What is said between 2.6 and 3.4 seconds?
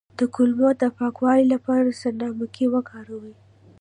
وکاروئ